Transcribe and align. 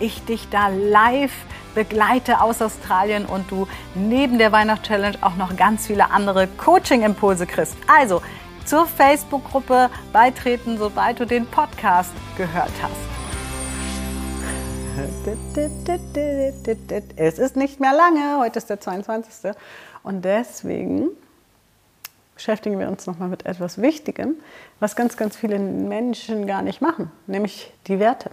ich 0.00 0.24
dich 0.24 0.48
da 0.48 0.68
live 0.68 1.32
begleite 1.74 2.40
aus 2.40 2.60
Australien 2.60 3.24
und 3.26 3.50
du 3.50 3.68
neben 3.94 4.38
der 4.38 4.50
Weihnachtschallenge 4.50 5.18
auch 5.20 5.36
noch 5.36 5.56
ganz 5.56 5.86
viele 5.86 6.10
andere 6.10 6.48
Coaching-Impulse 6.48 7.46
kriegst. 7.46 7.76
Also 7.86 8.20
zur 8.64 8.86
Facebook-Gruppe 8.86 9.88
beitreten, 10.12 10.76
sobald 10.76 11.20
du 11.20 11.24
den 11.24 11.46
Podcast 11.46 12.12
gehört 12.36 12.72
hast. 12.82 13.08
Es 17.16 17.38
ist 17.38 17.56
nicht 17.56 17.78
mehr 17.78 17.92
lange, 17.94 18.38
heute 18.40 18.58
ist 18.58 18.68
der 18.68 18.80
22. 18.80 19.52
Und 20.02 20.24
deswegen 20.24 21.10
beschäftigen 22.34 22.78
wir 22.80 22.88
uns 22.88 23.06
nochmal 23.06 23.28
mit 23.28 23.46
etwas 23.46 23.80
Wichtigem, 23.80 24.34
was 24.80 24.96
ganz, 24.96 25.16
ganz 25.16 25.36
viele 25.36 25.60
Menschen 25.60 26.46
gar 26.48 26.62
nicht 26.62 26.80
machen, 26.80 27.12
nämlich 27.28 27.72
die 27.86 28.00
Werte 28.00 28.30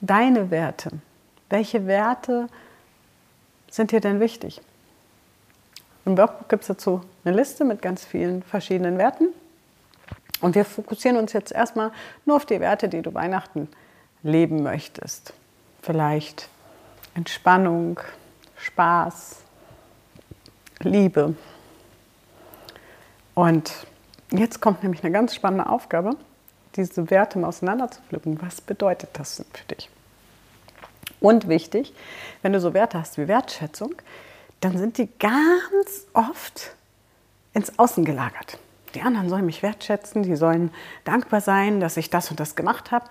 deine 0.00 0.50
Werte. 0.50 0.90
Welche 1.50 1.86
Werte 1.86 2.48
sind 3.70 3.92
dir 3.92 4.00
denn 4.00 4.20
wichtig? 4.20 4.60
Im 6.04 6.16
Workbook 6.16 6.48
gibt 6.48 6.62
es 6.62 6.68
dazu 6.68 7.02
eine 7.24 7.36
Liste 7.36 7.64
mit 7.64 7.82
ganz 7.82 8.04
vielen 8.04 8.42
verschiedenen 8.42 8.98
Werten. 8.98 9.28
Und 10.40 10.54
wir 10.54 10.64
fokussieren 10.64 11.16
uns 11.16 11.32
jetzt 11.32 11.52
erstmal 11.52 11.90
nur 12.24 12.36
auf 12.36 12.46
die 12.46 12.60
Werte, 12.60 12.88
die 12.88 13.02
du 13.02 13.12
Weihnachten 13.12 13.68
leben 14.22 14.62
möchtest. 14.62 15.32
Vielleicht 15.82 16.48
Entspannung, 17.14 18.00
Spaß, 18.56 19.36
Liebe. 20.80 21.34
Und 23.34 23.86
jetzt 24.30 24.60
kommt 24.60 24.82
nämlich 24.82 25.02
eine 25.02 25.12
ganz 25.12 25.34
spannende 25.34 25.68
Aufgabe 25.68 26.16
diese 26.76 27.10
Werte 27.10 27.38
mal 27.38 27.48
auseinanderzupflücken. 27.48 28.40
Was 28.42 28.60
bedeutet 28.60 29.10
das 29.14 29.36
denn 29.36 29.46
für 29.52 29.74
dich? 29.74 29.90
Und 31.20 31.48
wichtig, 31.48 31.92
wenn 32.42 32.52
du 32.52 32.60
so 32.60 32.74
Werte 32.74 32.98
hast 32.98 33.18
wie 33.18 33.28
Wertschätzung, 33.28 33.94
dann 34.60 34.78
sind 34.78 34.98
die 34.98 35.08
ganz 35.18 36.06
oft 36.12 36.74
ins 37.54 37.78
Außen 37.78 38.04
gelagert. 38.04 38.58
Die 38.94 39.02
anderen 39.02 39.28
sollen 39.28 39.46
mich 39.46 39.62
wertschätzen, 39.62 40.22
die 40.22 40.36
sollen 40.36 40.70
dankbar 41.04 41.40
sein, 41.40 41.80
dass 41.80 41.96
ich 41.96 42.10
das 42.10 42.30
und 42.30 42.40
das 42.40 42.56
gemacht 42.56 42.90
habe. 42.90 43.06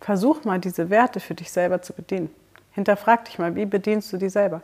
Versuch 0.00 0.44
mal, 0.44 0.58
diese 0.58 0.88
Werte 0.88 1.20
für 1.20 1.34
dich 1.34 1.50
selber 1.52 1.82
zu 1.82 1.92
bedienen. 1.92 2.30
Hinterfrag 2.72 3.26
dich 3.26 3.38
mal, 3.38 3.54
wie 3.54 3.66
bedienst 3.66 4.12
du 4.12 4.16
die 4.16 4.30
selber? 4.30 4.62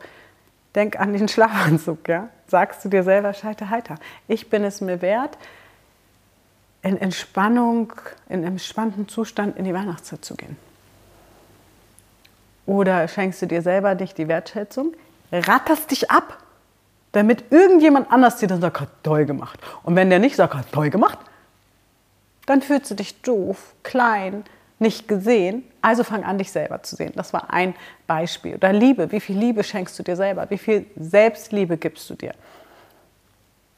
Denk 0.73 0.99
an 0.99 1.13
den 1.13 1.27
Schlafanzug, 1.29 2.07
ja? 2.07 2.29
Sagst 2.47 2.83
du 2.83 2.89
dir 2.89 3.03
selber, 3.03 3.33
scheite 3.33 3.69
heiter. 3.69 3.95
Ich 4.27 4.49
bin 4.49 4.63
es 4.63 4.81
mir 4.81 5.01
wert, 5.01 5.37
in 6.87 6.99
Entspannung, 6.99 7.93
in 8.29 8.43
entspannten 8.43 9.07
Zustand 9.07 9.57
in 9.57 9.65
die 9.65 9.73
Weihnachtszeit 9.73 10.23
zu 10.23 10.35
gehen? 10.35 10.57
Oder 12.65 13.07
schenkst 13.07 13.41
du 13.41 13.45
dir 13.45 13.61
selber 13.61 13.95
nicht 13.95 14.17
die 14.17 14.27
Wertschätzung, 14.27 14.93
ratterst 15.31 15.91
dich 15.91 16.09
ab, 16.11 16.37
damit 17.11 17.51
irgendjemand 17.51 18.11
anders 18.11 18.37
dir 18.37 18.47
dann 18.47 18.61
sagt, 18.61 18.81
hat 18.81 18.89
toll 19.03 19.25
gemacht. 19.25 19.59
Und 19.83 19.95
wenn 19.95 20.09
der 20.09 20.19
nicht 20.19 20.35
sagt, 20.35 20.53
hat 20.53 20.71
toll 20.71 20.89
gemacht, 20.89 21.19
dann 22.45 22.61
fühlst 22.61 22.91
du 22.91 22.95
dich 22.95 23.21
doof, 23.21 23.73
klein, 23.83 24.43
nicht 24.79 25.07
gesehen. 25.07 25.63
Also 25.81 26.03
fang 26.03 26.23
an, 26.23 26.37
dich 26.37 26.51
selber 26.51 26.83
zu 26.83 26.95
sehen. 26.95 27.13
Das 27.15 27.33
war 27.33 27.51
ein 27.51 27.73
Beispiel. 28.05 28.55
Oder 28.55 28.71
Liebe. 28.71 29.11
Wie 29.11 29.19
viel 29.19 29.37
Liebe 29.37 29.63
schenkst 29.63 29.97
du 29.97 30.03
dir 30.03 30.15
selber? 30.15 30.49
Wie 30.49 30.57
viel 30.57 30.85
Selbstliebe 30.95 31.77
gibst 31.77 32.09
du 32.09 32.15
dir? 32.15 32.33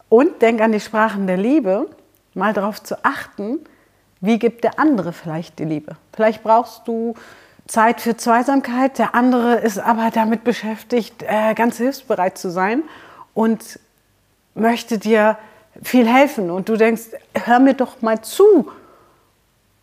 Und 0.09 0.41
denk 0.41 0.61
an 0.61 0.71
die 0.71 0.79
Sprachen 0.79 1.27
der 1.27 1.37
Liebe 1.37 1.87
mal 2.33 2.53
darauf 2.53 2.81
zu 2.81 3.03
achten, 3.03 3.59
wie 4.21 4.39
gibt 4.39 4.63
der 4.63 4.79
andere 4.79 5.13
vielleicht 5.13 5.59
die 5.59 5.65
Liebe. 5.65 5.95
Vielleicht 6.13 6.43
brauchst 6.43 6.87
du 6.87 7.15
Zeit 7.67 8.01
für 8.01 8.17
Zweisamkeit, 8.17 8.97
der 8.97 9.15
andere 9.15 9.55
ist 9.55 9.77
aber 9.77 10.09
damit 10.11 10.43
beschäftigt, 10.43 11.23
äh, 11.23 11.53
ganz 11.53 11.77
hilfsbereit 11.77 12.37
zu 12.37 12.49
sein 12.49 12.83
und 13.33 13.79
möchte 14.55 14.97
dir 14.97 15.37
viel 15.81 16.07
helfen. 16.07 16.49
Und 16.49 16.67
du 16.67 16.75
denkst, 16.75 17.11
hör 17.45 17.59
mir 17.59 17.75
doch 17.75 18.01
mal 18.01 18.21
zu. 18.21 18.71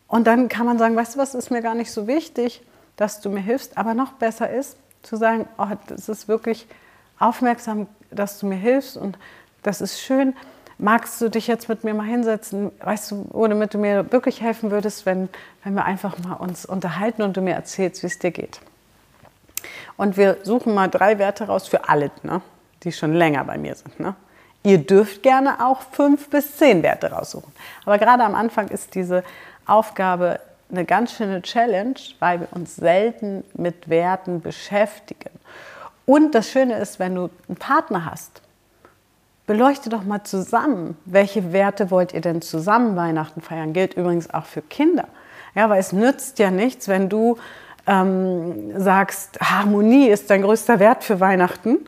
Und 0.08 0.26
dann 0.26 0.48
kann 0.48 0.66
man 0.66 0.78
sagen, 0.78 0.96
weißt 0.96 1.14
du 1.14 1.18
was, 1.18 1.34
ist 1.34 1.50
mir 1.50 1.62
gar 1.62 1.74
nicht 1.74 1.92
so 1.92 2.06
wichtig, 2.06 2.62
dass 2.96 3.20
du 3.20 3.30
mir 3.30 3.40
hilfst. 3.40 3.78
Aber 3.78 3.94
noch 3.94 4.12
besser 4.12 4.50
ist 4.50 4.76
zu 5.02 5.16
sagen, 5.16 5.48
oh, 5.58 5.68
das 5.86 6.08
ist 6.08 6.28
wirklich 6.28 6.66
aufmerksam, 7.18 7.86
dass 8.10 8.38
du 8.38 8.46
mir 8.46 8.56
hilfst 8.56 8.96
und 8.96 9.16
das 9.62 9.80
ist 9.80 10.00
schön 10.00 10.34
magst 10.78 11.20
du 11.20 11.28
dich 11.28 11.47
jetzt 11.47 11.69
mit 11.69 11.84
mir 11.84 11.94
mal 11.94 12.06
hinsetzen, 12.06 12.70
weißt 12.81 13.10
du, 13.10 13.26
oder 13.31 13.50
damit 13.50 13.75
du 13.75 13.78
mir 13.78 14.12
wirklich 14.12 14.41
helfen 14.41 14.70
würdest, 14.70 15.06
wenn, 15.06 15.28
wenn 15.64 15.75
wir 15.75 15.84
einfach 15.84 16.19
mal 16.19 16.34
uns 16.34 16.66
unterhalten 16.66 17.22
und 17.22 17.37
du 17.37 17.41
mir 17.41 17.54
erzählst, 17.54 18.03
wie 18.03 18.09
es 18.09 18.19
dir 18.19 18.31
geht. 18.31 18.60
Und 19.97 20.16
wir 20.16 20.38
suchen 20.42 20.75
mal 20.75 20.88
drei 20.88 21.19
Werte 21.19 21.47
raus 21.47 21.66
für 21.66 21.88
alle, 21.88 22.10
ne, 22.22 22.42
die 22.82 22.92
schon 22.92 23.14
länger 23.14 23.44
bei 23.44 23.56
mir 23.56 23.75
sind. 23.75 23.98
Ne? 23.98 24.14
Ihr 24.62 24.78
dürft 24.78 25.22
gerne 25.22 25.64
auch 25.64 25.81
fünf 25.92 26.28
bis 26.28 26.56
zehn 26.56 26.82
Werte 26.82 27.10
raussuchen. 27.10 27.53
Aber 27.84 27.98
gerade 27.98 28.25
am 28.25 28.34
Anfang 28.34 28.69
ist 28.69 28.94
diese 28.94 29.25
Aufgabe 29.64 30.41
eine 30.70 30.84
ganz 30.84 31.12
schöne 31.12 31.43
Challenge, 31.43 31.94
weil 32.19 32.41
wir 32.41 32.48
uns 32.53 32.76
selten 32.76 33.44
mit 33.54 33.88
Werten 33.88 34.41
beschäftigen. 34.41 35.31
Und 36.04 36.34
das 36.34 36.50
Schöne 36.50 36.78
ist, 36.78 36.98
wenn 36.98 37.14
du 37.14 37.31
einen 37.48 37.56
Partner 37.56 38.04
hast, 38.04 38.43
beleuchtet 39.46 39.92
doch 39.92 40.04
mal 40.04 40.24
zusammen, 40.24 40.96
welche 41.04 41.52
Werte 41.52 41.90
wollt 41.90 42.12
ihr 42.12 42.20
denn 42.20 42.42
zusammen 42.42 42.96
Weihnachten 42.96 43.40
feiern. 43.40 43.72
Gilt 43.72 43.94
übrigens 43.94 44.32
auch 44.32 44.44
für 44.44 44.62
Kinder. 44.62 45.06
Ja, 45.54 45.70
weil 45.70 45.80
es 45.80 45.92
nützt 45.92 46.38
ja 46.38 46.50
nichts, 46.50 46.88
wenn 46.88 47.08
du 47.08 47.38
ähm, 47.86 48.78
sagst, 48.80 49.38
Harmonie 49.40 50.08
ist 50.08 50.28
dein 50.30 50.42
größter 50.42 50.80
Wert 50.80 51.04
für 51.04 51.20
Weihnachten 51.20 51.78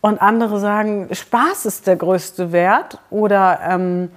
und 0.00 0.22
andere 0.22 0.60
sagen, 0.60 1.08
Spaß 1.12 1.66
ist 1.66 1.86
der 1.86 1.96
größte 1.96 2.52
Wert 2.52 2.98
oder 3.10 3.60
ähm, 3.68 4.10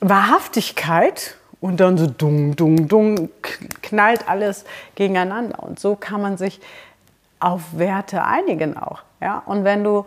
Wahrhaftigkeit 0.00 1.36
und 1.60 1.80
dann 1.80 1.96
so 1.96 2.06
dung, 2.06 2.56
dung, 2.56 2.88
dung, 2.88 3.30
knallt 3.82 4.28
alles 4.28 4.64
gegeneinander. 4.94 5.62
Und 5.62 5.78
so 5.78 5.94
kann 5.94 6.20
man 6.20 6.36
sich 6.36 6.60
auf 7.38 7.62
Werte 7.72 8.24
einigen 8.24 8.76
auch. 8.76 9.02
Ja? 9.20 9.42
Und 9.46 9.64
wenn 9.64 9.84
du 9.84 10.04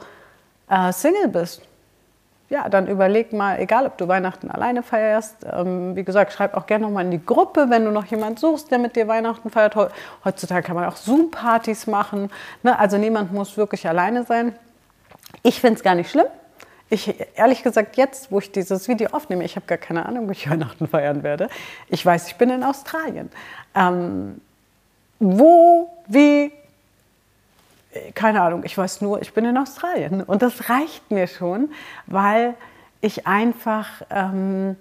äh, 0.73 0.91
Single 0.91 1.27
bist, 1.27 1.61
ja, 2.49 2.69
dann 2.69 2.87
überleg 2.87 3.33
mal, 3.33 3.59
egal 3.59 3.85
ob 3.85 3.97
du 3.97 4.07
Weihnachten 4.07 4.51
alleine 4.51 4.83
feierst, 4.83 5.37
ähm, 5.51 5.95
wie 5.95 6.03
gesagt, 6.03 6.33
schreib 6.33 6.55
auch 6.55 6.67
gerne 6.67 6.85
nochmal 6.85 7.05
in 7.05 7.11
die 7.11 7.25
Gruppe, 7.25 7.67
wenn 7.69 7.85
du 7.85 7.91
noch 7.91 8.05
jemanden 8.05 8.37
suchst, 8.37 8.69
der 8.69 8.79
mit 8.79 8.95
dir 8.95 9.07
Weihnachten 9.07 9.49
feiert. 9.49 9.75
Heutzutage 10.23 10.61
kann 10.61 10.75
man 10.75 10.85
auch 10.85 10.95
Zoom-Partys 10.95 11.87
machen. 11.87 12.29
Ne? 12.61 12.77
Also 12.77 12.97
niemand 12.97 13.33
muss 13.33 13.57
wirklich 13.57 13.87
alleine 13.87 14.23
sein. 14.23 14.55
Ich 15.41 15.61
finde 15.61 15.77
es 15.77 15.83
gar 15.83 15.95
nicht 15.95 16.11
schlimm. 16.11 16.27
Ich, 16.89 17.15
ehrlich 17.35 17.63
gesagt, 17.63 17.97
jetzt, 17.97 18.31
wo 18.31 18.37
ich 18.37 18.51
dieses 18.51 18.87
Video 18.87 19.09
aufnehme, 19.13 19.43
ich 19.43 19.55
habe 19.55 19.65
gar 19.65 19.79
keine 19.79 20.05
Ahnung, 20.05 20.27
wie 20.27 20.33
ich 20.33 20.49
Weihnachten 20.51 20.87
feiern 20.87 21.23
werde. 21.23 21.49
Ich 21.87 22.05
weiß, 22.05 22.27
ich 22.27 22.35
bin 22.35 22.51
in 22.51 22.63
Australien. 22.63 23.31
Ähm, 23.73 24.41
wo, 25.19 25.89
wie, 26.07 26.51
keine 28.15 28.41
Ahnung, 28.41 28.63
ich 28.63 28.77
weiß 28.77 29.01
nur, 29.01 29.21
ich 29.21 29.33
bin 29.33 29.45
in 29.45 29.57
Australien. 29.57 30.23
Und 30.23 30.41
das 30.41 30.69
reicht 30.69 31.11
mir 31.11 31.27
schon, 31.27 31.69
weil 32.07 32.55
ich 33.01 33.27
einfach 33.27 33.87
ähm, 34.09 34.75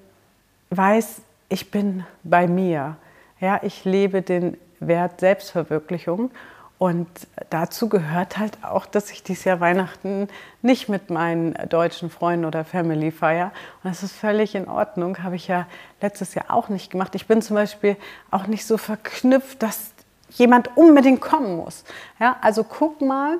weiß, 0.70 1.22
ich 1.48 1.70
bin 1.70 2.04
bei 2.22 2.46
mir. 2.46 2.96
Ja, 3.40 3.60
ich 3.62 3.84
lebe 3.84 4.22
den 4.22 4.56
Wert 4.80 5.20
Selbstverwirklichung. 5.20 6.30
Und 6.78 7.08
dazu 7.50 7.88
gehört 7.88 8.38
halt 8.38 8.58
auch, 8.62 8.86
dass 8.86 9.12
ich 9.12 9.22
dieses 9.22 9.44
Jahr 9.44 9.60
Weihnachten 9.60 10.26
nicht 10.62 10.88
mit 10.88 11.10
meinen 11.10 11.54
deutschen 11.68 12.10
Freunden 12.10 12.44
oder 12.44 12.64
Family 12.64 13.12
feiere. 13.12 13.52
Und 13.82 13.90
das 13.90 14.02
ist 14.02 14.16
völlig 14.16 14.56
in 14.56 14.66
Ordnung, 14.66 15.22
habe 15.22 15.36
ich 15.36 15.46
ja 15.46 15.68
letztes 16.00 16.34
Jahr 16.34 16.46
auch 16.48 16.68
nicht 16.68 16.90
gemacht. 16.90 17.14
Ich 17.14 17.28
bin 17.28 17.40
zum 17.40 17.54
Beispiel 17.54 17.96
auch 18.32 18.48
nicht 18.48 18.66
so 18.66 18.78
verknüpft, 18.78 19.62
dass 19.62 19.91
jemand 20.34 20.76
unbedingt 20.76 21.20
kommen 21.20 21.56
muss. 21.56 21.84
Ja, 22.18 22.36
also 22.40 22.64
guck 22.64 23.00
mal, 23.00 23.38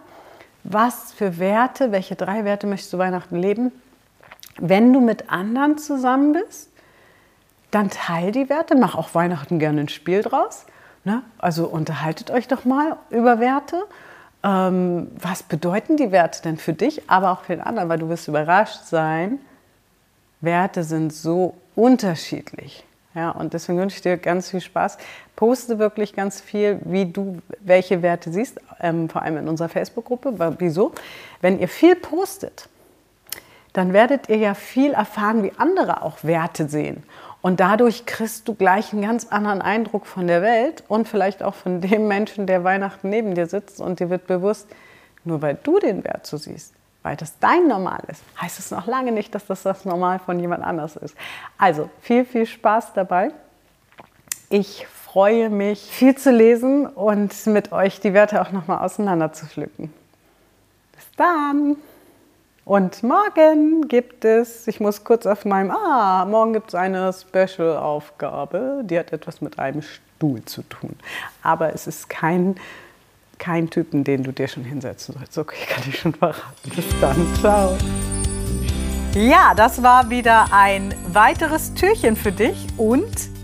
was 0.64 1.12
für 1.12 1.38
Werte, 1.38 1.92
welche 1.92 2.16
drei 2.16 2.44
Werte 2.44 2.66
möchtest 2.66 2.92
du 2.92 2.98
Weihnachten 2.98 3.36
leben. 3.36 3.72
Wenn 4.58 4.92
du 4.92 5.00
mit 5.00 5.30
anderen 5.30 5.78
zusammen 5.78 6.32
bist, 6.34 6.70
dann 7.70 7.90
teil 7.90 8.32
die 8.32 8.48
Werte, 8.48 8.76
mach 8.76 8.94
auch 8.94 9.14
Weihnachten 9.14 9.58
gerne 9.58 9.80
ein 9.82 9.88
Spiel 9.88 10.22
draus. 10.22 10.66
Ne? 11.04 11.22
Also 11.38 11.66
unterhaltet 11.66 12.30
euch 12.30 12.46
doch 12.46 12.64
mal 12.64 12.96
über 13.10 13.40
Werte. 13.40 13.82
Ähm, 14.44 15.10
was 15.18 15.42
bedeuten 15.42 15.96
die 15.96 16.12
Werte 16.12 16.42
denn 16.42 16.58
für 16.58 16.74
dich, 16.74 17.08
aber 17.08 17.32
auch 17.32 17.44
für 17.44 17.56
den 17.56 17.62
anderen? 17.62 17.88
Weil 17.88 17.98
du 17.98 18.08
wirst 18.08 18.28
überrascht 18.28 18.84
sein. 18.84 19.38
Werte 20.40 20.84
sind 20.84 21.12
so 21.12 21.54
unterschiedlich. 21.74 22.84
Ja, 23.14 23.30
und 23.30 23.52
deswegen 23.52 23.78
wünsche 23.78 23.96
ich 23.96 24.02
dir 24.02 24.16
ganz 24.16 24.50
viel 24.50 24.60
Spaß. 24.60 24.96
Poste 25.36 25.78
wirklich 25.78 26.14
ganz 26.14 26.40
viel, 26.40 26.78
wie 26.84 27.06
du 27.06 27.38
welche 27.60 28.00
Werte 28.02 28.32
siehst, 28.32 28.60
ähm, 28.80 29.08
vor 29.08 29.22
allem 29.22 29.36
in 29.36 29.48
unserer 29.48 29.68
Facebook-Gruppe. 29.68 30.54
Wieso? 30.58 30.92
Wenn 31.40 31.58
ihr 31.58 31.68
viel 31.68 31.94
postet, 31.94 32.68
dann 33.72 33.92
werdet 33.92 34.28
ihr 34.28 34.36
ja 34.36 34.54
viel 34.54 34.92
erfahren, 34.92 35.42
wie 35.42 35.52
andere 35.56 36.02
auch 36.02 36.24
Werte 36.24 36.68
sehen. 36.68 37.02
Und 37.42 37.58
dadurch 37.58 38.06
kriegst 38.06 38.46
du 38.46 38.54
gleich 38.54 38.92
einen 38.92 39.02
ganz 39.02 39.26
anderen 39.26 39.60
Eindruck 39.60 40.06
von 40.06 40.26
der 40.26 40.42
Welt 40.42 40.84
und 40.88 41.08
vielleicht 41.08 41.42
auch 41.42 41.54
von 41.54 41.80
dem 41.80 42.06
Menschen, 42.06 42.46
der 42.46 42.64
Weihnachten 42.64 43.08
neben 43.10 43.34
dir 43.34 43.46
sitzt 43.46 43.80
und 43.80 43.98
dir 43.98 44.10
wird 44.10 44.26
bewusst, 44.26 44.68
nur 45.24 45.42
weil 45.42 45.58
du 45.62 45.78
den 45.78 46.04
Wert 46.04 46.26
so 46.26 46.36
siehst, 46.36 46.72
weil 47.02 47.16
das 47.16 47.38
dein 47.38 47.68
Normal 47.68 48.02
ist, 48.08 48.22
heißt 48.40 48.58
es 48.58 48.70
noch 48.70 48.86
lange 48.86 49.12
nicht, 49.12 49.34
dass 49.34 49.46
das 49.46 49.62
das 49.62 49.84
Normal 49.84 50.18
von 50.18 50.38
jemand 50.38 50.62
anders 50.64 50.96
ist. 50.96 51.16
Also 51.58 51.90
viel, 52.00 52.24
viel 52.24 52.46
Spaß 52.46 52.92
dabei. 52.94 53.32
Ich 54.50 54.86
freue 54.86 55.50
mich, 55.50 55.80
viel 55.80 56.16
zu 56.16 56.30
lesen 56.30 56.86
und 56.86 57.46
mit 57.46 57.72
euch 57.72 58.00
die 58.00 58.14
Werte 58.14 58.40
auch 58.40 58.52
nochmal 58.52 58.84
auseinander 58.84 59.32
zu 59.32 59.46
pflücken. 59.46 59.92
Bis 60.94 61.04
dann! 61.16 61.76
Und 62.64 63.02
morgen 63.02 63.88
gibt 63.88 64.24
es, 64.24 64.68
ich 64.68 64.78
muss 64.78 65.02
kurz 65.02 65.26
auf 65.26 65.44
meinem, 65.44 65.72
ah, 65.72 66.24
morgen 66.24 66.52
gibt 66.52 66.68
es 66.68 66.74
eine 66.76 67.12
Special-Aufgabe, 67.12 68.82
die 68.84 68.96
hat 68.96 69.12
etwas 69.12 69.40
mit 69.40 69.58
einem 69.58 69.82
Stuhl 69.82 70.44
zu 70.44 70.62
tun. 70.62 70.94
Aber 71.42 71.74
es 71.74 71.88
ist 71.88 72.08
kein 72.08 72.54
keinen 73.42 73.70
Typen, 73.70 74.04
den 74.04 74.22
du 74.22 74.32
dir 74.32 74.46
schon 74.46 74.64
hinsetzen 74.64 75.16
sollst. 75.18 75.36
Okay, 75.36 75.56
kann 75.68 75.82
ich 75.88 75.98
schon 75.98 76.14
verraten. 76.14 76.70
Bis 76.76 76.84
dann. 77.00 77.26
Ciao. 77.40 77.76
Ja, 79.16 79.52
das 79.54 79.82
war 79.82 80.10
wieder 80.10 80.46
ein 80.52 80.94
weiteres 81.08 81.74
Türchen 81.74 82.14
für 82.14 82.30
dich 82.30 82.68
und 82.76 83.31